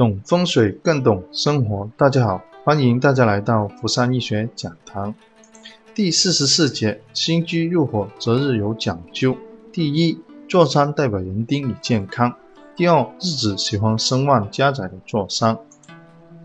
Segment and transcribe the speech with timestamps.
[0.00, 5.14] 懂风水更懂生活，大家好，欢迎大家来到福山医学讲堂。
[5.94, 9.36] 第四十四节，新居入伙择日有讲究。
[9.70, 10.18] 第一，
[10.48, 12.34] 坐山代表人丁与健康。
[12.74, 15.58] 第二，日子喜欢声旺家宅的坐山。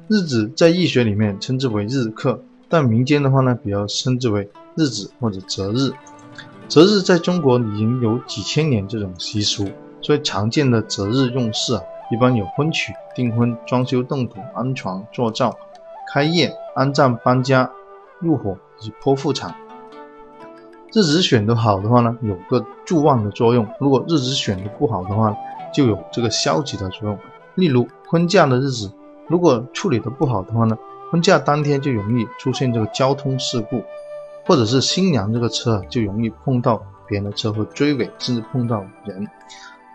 [0.10, 5.94] 日子在易学里面称之为日克，但民间的话呢，比较称之为日子或者择日。
[6.68, 9.70] 择日在中国已经有几千年这种习俗，
[10.02, 11.82] 所以常见的择日用事啊。
[12.12, 15.58] 一般有婚娶、订婚、装修、动土、安床、做灶、
[16.14, 17.72] 开业、安葬、搬家、
[18.20, 19.56] 入伙以及剖腹产。
[20.94, 25.36] 日子选得好的话呢，有个助旺的作用；如果日子选得不好的话，
[25.74, 27.18] 就有这个消极的作用。
[27.56, 28.92] 例如婚嫁的日子，
[29.28, 30.78] 如果处理的不好的话呢，
[31.12, 33.84] 婚嫁当天就容易出现这个交通事故，
[34.46, 39.28] 或者是新娘这个车就容易碰到别人的车或追尾，甚至碰到人。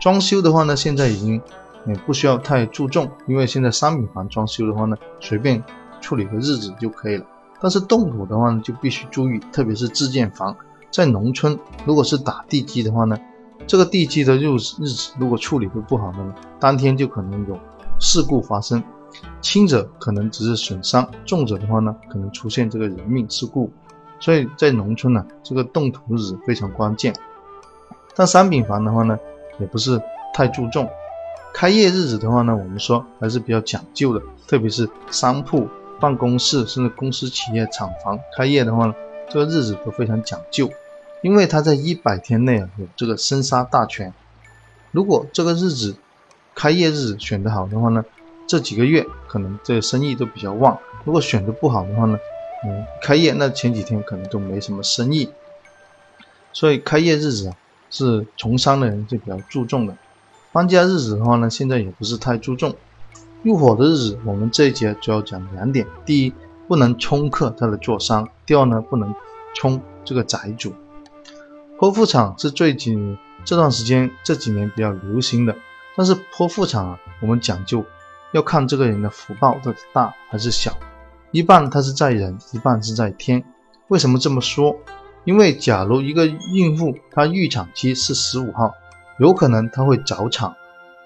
[0.00, 1.40] 装修的话呢，现在已经。
[1.86, 5.62] 也不需要太注重，因为现在商品房装修的话呢，随便
[6.00, 7.26] 处理个日子就可以了。
[7.60, 10.56] 但是动土的话呢，就必须注意，特别是自建房，
[10.90, 13.18] 在农村，如果是打地基的话呢，
[13.66, 17.58] 这个地基的日日子如果处理的不好的呢，当天就可能有
[17.98, 18.82] 事故发生，
[19.40, 23.70] 轻者可能只是损伤，重者的话呢，可能出现这个人命事故。
[24.18, 27.14] 所以在农村呢，这个动土日子非常关键。
[28.14, 29.18] 但商品房的话呢，
[29.58, 30.00] 也不是
[30.34, 30.88] 太注重。
[31.52, 35.68] 开业日子的话呢，我们说还是比较讲究的，特别是商铺、
[36.00, 38.94] 办公室甚至公司、企业、厂房开业的话呢，
[39.28, 40.70] 这个日子都非常讲究，
[41.22, 44.12] 因为它在一百天内啊有这个生杀大权。
[44.92, 45.96] 如果这个日子
[46.54, 48.04] 开业日子选得好的话呢，
[48.46, 52.18] 这几个月可能这个生意都比较旺；如果选得不好的话呢，
[52.64, 55.28] 嗯，开业那前几天可能都没什么生意。
[56.52, 57.56] 所以开业日子啊，
[57.90, 59.94] 是从商的人就比较注重的。
[60.52, 62.75] 搬家日子的话呢，现在也不是太注重。
[63.44, 66.34] 入伙的日子，我们这一节主要讲两点：第一，
[66.66, 69.14] 不能冲克他的坐商；第二呢，不能
[69.54, 70.75] 冲这个宅主。
[71.78, 75.54] 剖腹产是最近这段时间这几年比较流行的，
[75.97, 77.84] 但是剖腹产啊，我们讲究
[78.32, 80.76] 要看这个人的福报的大还是小，
[81.30, 83.44] 一半他是在人，一半是在天。
[83.86, 84.76] 为什么这么说？
[85.25, 88.75] 因为假如一个孕妇她预产期是十五号。
[89.20, 90.56] 有可能他会早产，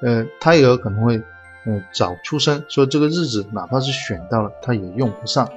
[0.01, 1.21] 呃，胎儿可能会，
[1.67, 5.49] 呃，早出生，所以这个日子哪怕是选到了，他也用不上。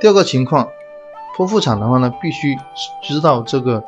[0.00, 0.68] 第二个情况，
[1.36, 2.54] 剖腹产的话呢，必须
[3.02, 3.82] 知道这个，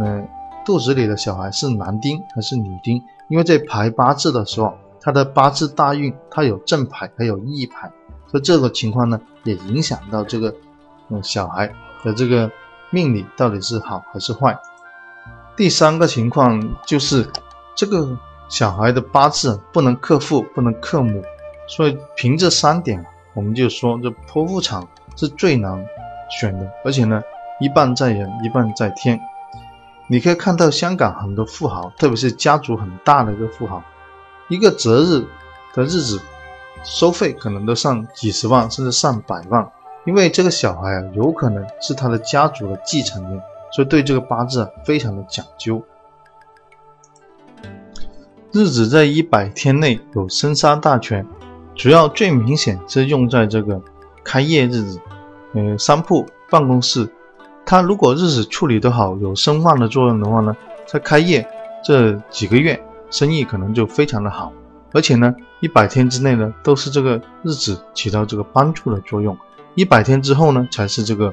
[0.00, 0.24] 呃，
[0.64, 7.90] 肚子里的小孩是男丁还是女丁，因为在排八字的时候，他的八字大运，他有正排还有逆排，
[8.28, 10.54] 所以这个情况呢，也影响到这个，
[11.08, 11.66] 嗯，小孩
[12.04, 12.48] 的这个
[12.90, 14.56] 命理到底是好还是坏。
[15.56, 17.28] 第三个情况就是。
[17.74, 18.16] 这个
[18.48, 21.22] 小孩的八字不能克父，不能克母，
[21.66, 25.86] 所以凭这三点，我们就说这剖腹产是最难
[26.30, 27.22] 选的，而且呢，
[27.60, 29.18] 一半在人，一半在天。
[30.08, 33.82] 你可以看到香港很多富豪，特别是家族很大的一个富豪，
[34.48, 35.24] 一个择日
[35.74, 36.20] 的日子，
[36.84, 39.66] 收费可能都上几十万，甚至上百万，
[40.04, 43.40] 因为这个小孩啊，有可能是他的家族的继承人，
[43.72, 45.82] 所以对这个八字啊，非常的讲究。
[48.54, 51.26] 日子在一百天内有生杀大权，
[51.74, 53.80] 主要最明显是用在这个
[54.22, 55.00] 开业日子，
[55.54, 57.08] 呃，商铺、办公室，
[57.64, 60.54] 它如果日子处理得好，有生旺的作用的话呢，
[60.84, 61.48] 在开业
[61.82, 62.78] 这几个月
[63.10, 64.52] 生意可能就非常的好，
[64.92, 69.34] 而且呢，一百天之内呢都是这个日子起到这个帮助的作用，
[69.76, 71.32] 一百天之后呢才是这个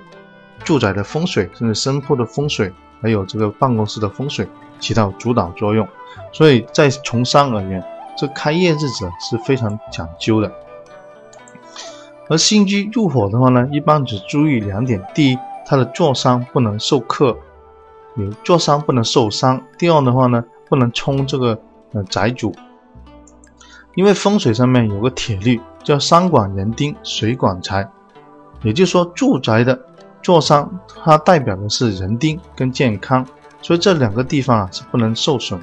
[0.63, 4.47] 住宅的风水，甚至商铺的风水，还有这个办公室的风水
[4.79, 5.85] 起到主导作用。
[6.31, 7.83] 所以在从商而言，
[8.17, 10.51] 这开业日子是非常讲究的。
[12.29, 17.35] 而新居入伙的话呢，一般只注意两点：第一，它的坐商不能受克，
[18.15, 21.59] 有坐商不能受伤；第二的话呢，不能冲这个
[21.93, 22.53] 呃宅主。
[23.95, 27.89] 因为风水上面有个铁律，叫山管人丁，水管财，
[28.61, 29.77] 也就是说，住宅的
[30.21, 33.25] 坐商它代表的是人丁跟健康，
[33.61, 35.59] 所以这两个地方啊是不能受损。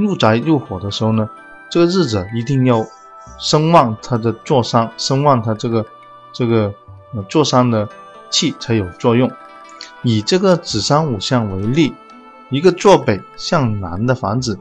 [0.00, 1.28] 入宅入伙的时候呢，
[1.70, 2.84] 这个日子一定要
[3.38, 5.84] 声旺他的坐山，声旺他这个
[6.32, 6.72] 这个
[7.14, 7.88] 呃坐商的
[8.30, 9.30] 气才有作用。
[10.02, 11.94] 以这个子山五象为例，
[12.48, 14.58] 一个坐北向南的房子，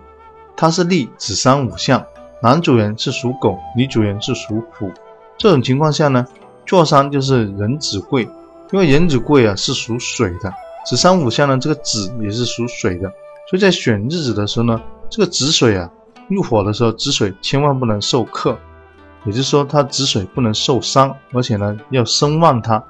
[0.55, 2.05] 它是立子山五象，
[2.41, 4.91] 男主人是属狗，女主人是属虎。
[5.37, 6.27] 这种情况下呢，
[6.65, 8.29] 坐山就是壬子贵，
[8.71, 10.53] 因为壬子贵啊是属水的，
[10.85, 13.11] 子山五象呢这个子也是属水的，
[13.49, 14.81] 所以在选日子的时候呢。
[15.11, 15.89] 这个子水啊，
[16.27, 18.55] 入火的时候，子水千万不能受克。
[19.25, 22.83] 也就是说它子水不能受伤，而且呢要生旺它，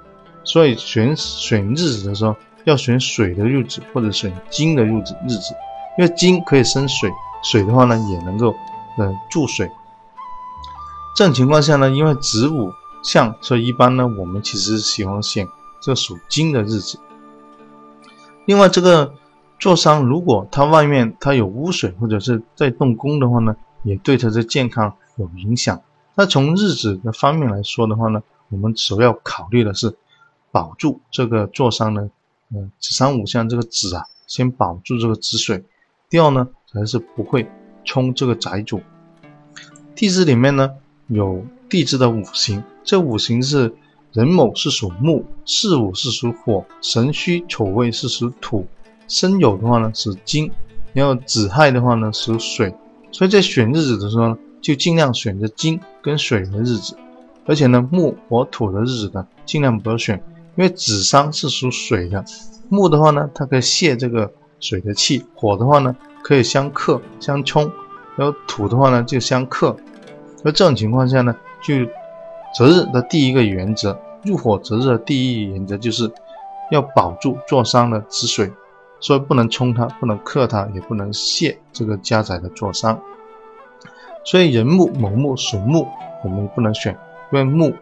[0.43, 2.35] 所以选选日子的时候
[2.65, 5.53] 要选水的日子或者选金的日子日子，
[5.97, 7.09] 因为金可以生水，
[7.41, 8.53] 水的话呢也能够
[8.97, 9.71] 呃注水。
[11.15, 12.69] 这种情况下呢，因为子午
[13.01, 15.47] 相，所以一般呢我们其实喜欢选
[15.81, 16.99] 这属金的日子。
[18.45, 19.13] 另外这个
[19.59, 25.81] 坐商如果它外面它有污水或者是在动工的话呢，也对它的健康有影响。
[26.15, 29.95] 那从日子的方面来说的话呢，我们首要考虑的是
[30.51, 32.09] 保住这个坐商呢，
[32.51, 35.63] 嗯，子山五向这个子啊，先保住这个子水。
[36.09, 37.45] 第二呢，才是不会
[37.83, 38.81] 冲这个宅主。
[39.93, 40.71] 地支里面呢
[41.07, 43.75] 有地支的五行，这五行是
[44.13, 48.65] 壬卯是属木，巳午是属火，辰戌丑未是属土，
[49.09, 50.49] 申酉的话呢是金，
[50.93, 52.73] 然后子亥的话呢属水。
[53.11, 54.37] 所以在选日子的时候呢。
[54.61, 56.93] 就尽量选择金跟水的日子，
[57.45, 60.21] 而且呢木火土的日子呢尽量不要选，
[60.57, 62.21] 因为子商是属水的，
[62.67, 64.29] 木的话呢它可以泄这个
[64.59, 67.71] 水的气，火的话呢可以相克相冲，
[68.17, 69.73] 然后土的话呢就相克。
[70.43, 71.33] 那这种情况下呢，
[71.63, 71.73] 就
[72.53, 76.11] 择日的第一个原则，入火择日的第一原则就是
[76.69, 78.51] 要保住坐商的子水，
[78.99, 82.99] 所以不能冲它，不能克它，也不能泄这个家宅的坐商。
[84.25, 85.87] 所以，人木、某木属木，
[86.23, 86.97] 我们不能选，
[87.31, 87.73] 因为木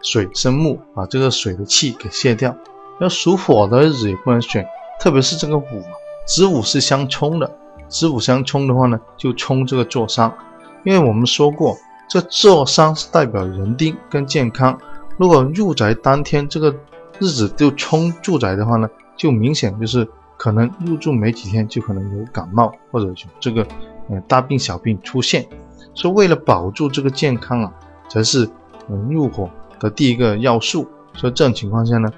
[0.00, 2.56] 水生木，把这个水的气给泄掉。
[3.00, 4.64] 要属火的日子也不能选，
[5.00, 5.82] 特别是这个午，
[6.26, 7.50] 子午是相冲的，
[7.88, 10.32] 子午相冲的话呢，就冲这个坐伤。
[10.84, 11.76] 因为我们说过，
[12.08, 14.78] 这坐伤是代表人丁跟健康。
[15.16, 16.74] 如果入宅当天这个
[17.18, 20.08] 日子就冲住宅的话呢，就明显就是
[20.44, 23.66] 可能入住没几天就可能有感冒或者有这个
[24.10, 25.46] 呃大病小病出现。
[25.94, 27.72] 说为了保住这个健康啊，
[28.10, 28.46] 才是
[28.90, 29.48] 嗯入伙
[29.80, 30.86] 的第一个要素。
[31.14, 32.12] 所以这种情况下呢，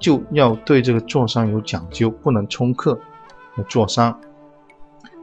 [0.00, 2.98] 就要对这个坐商有讲究，不能冲克
[3.68, 4.18] 坐商。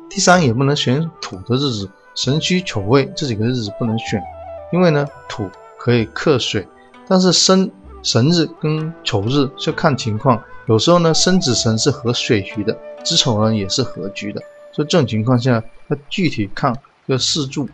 [0.09, 4.23] 第三，也不能选土的日子，神戌丑未这几个日子不能选，
[4.71, 6.65] 因为呢土可以克水，
[7.05, 7.69] 但是生
[8.01, 14.41] 神日跟丑日就看情况，有时候呢生子神是合水局的，子丑呢也是合局的。
[14.71, 16.75] 所以这种情况下，它具体看。
[17.07, 17.67] 要四柱。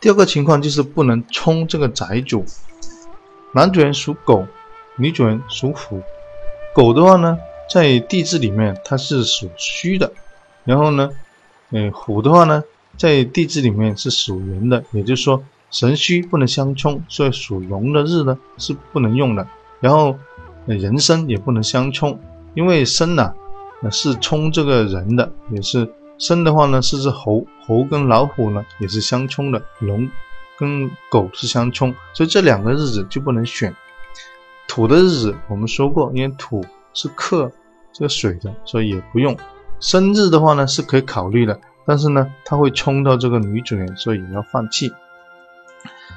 [0.00, 2.42] 第二个情况就是不能冲这个宅主，
[3.52, 4.46] 男主人属狗，
[4.96, 6.00] 女主人属虎。
[6.74, 7.38] 狗的话呢，
[7.68, 10.10] 在地支里面它是属虚的，
[10.64, 11.10] 然后呢，
[11.72, 12.64] 呃，虎的话呢，
[12.96, 19.46] 在地支里面是属人的，也就是说神虚不能相冲，所以属龙的日呢是不能用的。
[19.80, 20.18] 然后
[20.66, 22.18] 人生也不能相冲，
[22.54, 23.34] 因为生呢，
[23.90, 25.92] 是冲这个人的，也是。
[26.16, 30.08] 生的话呢，是只猴，猴跟老虎呢也是相冲的，龙
[30.56, 33.74] 跟狗是相冲，所以这两个日子就不能选。
[34.68, 37.50] 土的日子我们说过，因为土是克
[37.92, 39.36] 这个水的，所以也不用。
[39.80, 44.92] 生日的话呢是可以考虑的，但是呢它会冲到这个女主人，所以也要放弃。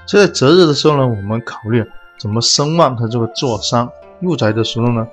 [0.05, 1.83] 所以在择日的时候呢，我们考虑
[2.19, 5.07] 怎么声望他这个坐商入宅的时候呢，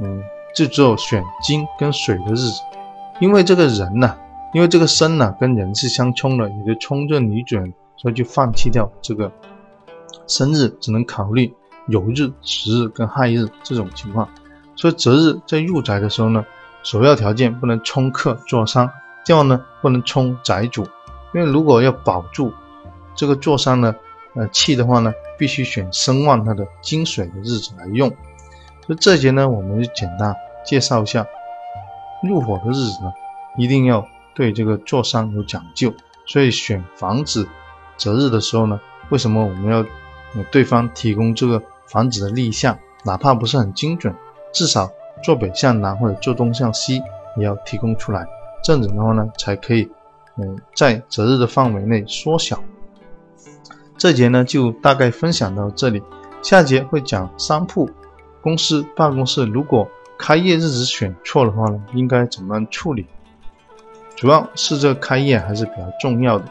[0.00, 0.22] 嗯，
[0.54, 2.60] 就只有选金跟水的日子。
[3.20, 4.16] 因为这个人呢，
[4.52, 9.32] 因为这个生呢跟人是相冲的，也就冲着女主人，所以就放弃掉这个
[10.26, 11.52] 生日，只能考虑
[11.88, 14.28] 酉日、时日跟亥日这种情况。
[14.76, 16.44] 所以择日在入宅的时候呢，
[16.82, 18.90] 首要条件不能冲克坐伤，
[19.24, 20.86] 第二呢不能冲宅主。
[21.34, 22.52] 因为如果要保住
[23.14, 23.94] 这个坐伤呢
[24.34, 28.14] 呃气的话呢，必须选生旺它的金水的日子来用。
[28.86, 31.26] 所以这节呢，我们就简单介绍一下。
[32.22, 33.12] 入伙的日子呢，
[33.58, 35.92] 一定要对这个坐商有讲究。
[36.26, 37.46] 所以选房子
[37.96, 39.84] 择日的时候呢，为什么我们要
[40.50, 42.78] 对方提供这个房子的立项？
[43.04, 44.12] 哪怕不是很精准，
[44.52, 44.90] 至少
[45.22, 47.00] 坐北向南或者坐东向西
[47.36, 48.26] 也要提供出来。
[48.64, 49.88] 这样子的话呢，才可以
[50.36, 52.58] 嗯在择日的范围内缩小。
[53.96, 56.02] 这节呢就大概分享到这里，
[56.42, 57.88] 下节会讲商铺、
[58.46, 59.90] 公司、办公室如果。
[60.18, 63.04] 开业日子选错的话呢，应该怎么样处理？
[64.14, 66.44] 主要是这个开业还是比较重要的，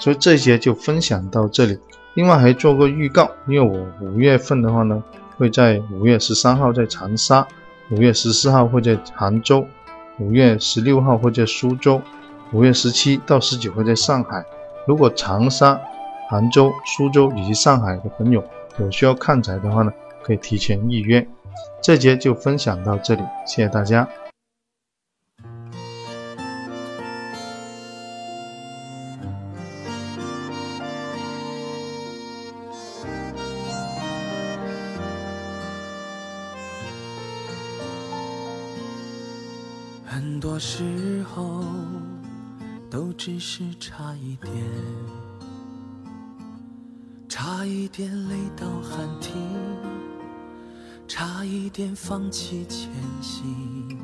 [0.00, 1.78] 所以这一节就分享到这里。
[2.14, 5.00] 另外还做个预告，因为我五月份的话呢，
[5.38, 7.46] 会在五月十三号在长沙，
[7.92, 9.64] 五月十四号会在杭州，
[10.18, 12.02] 五月十六号会在苏州，
[12.50, 14.44] 五月十七到十九会在上海。
[14.88, 15.80] 如果长沙、
[16.28, 18.42] 杭州、苏州以及上海的朋友
[18.80, 19.92] 有需要看宅的话呢，
[20.26, 21.24] 可以提前预约。
[21.80, 24.08] 这节就分享到这里，谢谢大家。
[40.04, 41.64] 很多时候
[42.90, 44.52] 都只是差一点，
[47.28, 49.95] 差一点累到喊停。
[51.08, 53.98] 差一点放弃前行。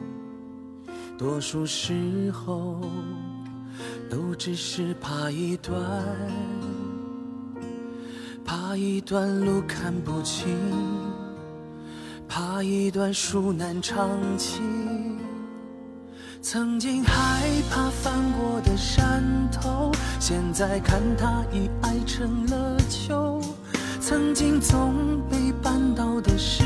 [1.18, 2.80] 多数时候
[4.10, 5.80] 都只是怕一段，
[8.44, 10.56] 怕一段路看不清，
[12.28, 14.62] 怕一段树难长青。
[16.40, 23.40] 曾经害怕翻过的山头，现在看它已矮成了丘。
[24.00, 26.64] 曾经总被绊倒的石，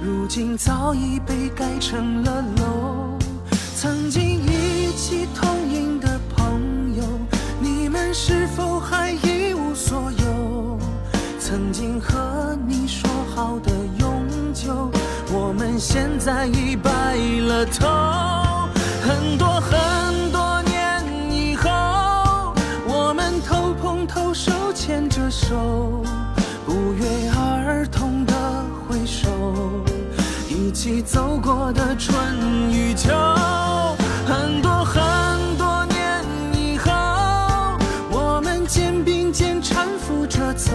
[0.00, 3.18] 如今早已被盖成了楼。
[3.74, 7.02] 曾经一起同饮的朋友，
[7.60, 10.78] 你们是否还一无所有？
[11.40, 14.90] 曾经和你说好的永久，
[15.32, 16.90] 我们现在已白
[17.46, 17.88] 了头。
[19.02, 21.02] 很多很多年
[21.32, 22.54] 以后，
[22.86, 26.04] 我们头碰头，手牵着手，
[26.68, 28.34] 不约而同的
[28.86, 29.26] 挥手，
[30.50, 32.14] 一起走过的春
[32.70, 33.08] 与秋。
[34.26, 35.00] 很多很
[35.56, 36.22] 多年
[36.52, 36.92] 以后，
[38.10, 40.70] 我们肩并肩搀扶着走，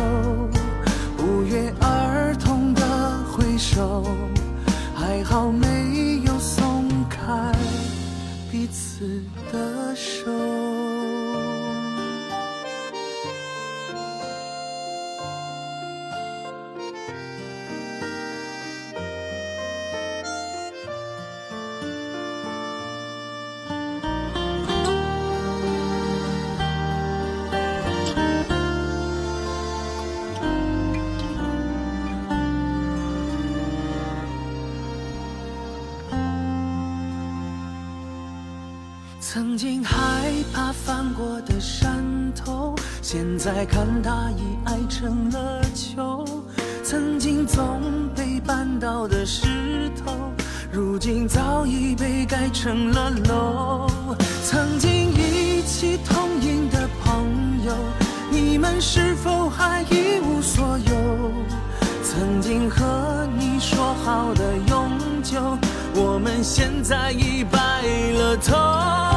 [1.15, 2.81] 不约而同的
[3.31, 4.03] 挥手，
[4.95, 7.21] 还好没有松开。
[8.51, 9.21] 彼此
[39.25, 39.95] 曾经害
[40.53, 42.03] 怕翻过的山
[42.35, 46.25] 头，现在看它已矮成了丘。
[46.83, 47.81] 曾经总
[48.13, 50.11] 被绊倒的石头，
[50.73, 53.87] 如今早已被盖成了楼。
[54.43, 57.23] 曾经一起同饮的朋
[57.65, 57.73] 友，
[58.29, 61.31] 你们是否还一无所有？
[62.03, 64.91] 曾经和你说好的永
[65.23, 65.57] 久，
[65.95, 67.59] 我们现在已白
[68.17, 69.12] 了头。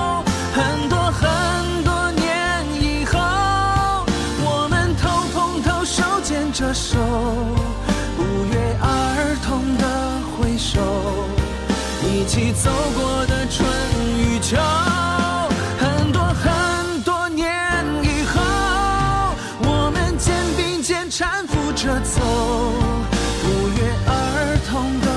[12.37, 13.67] 起走过的春
[14.19, 14.59] 与秋。
[15.79, 17.49] 很多很多年
[18.03, 18.43] 以后，
[19.63, 22.21] 我们肩并肩搀扶着走，
[23.41, 25.09] 不约而同的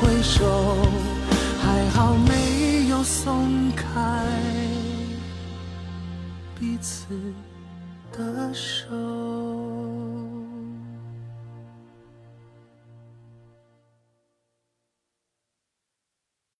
[0.00, 0.88] 回首，
[1.62, 3.86] 还好没有松开。
[6.58, 7.06] 彼此。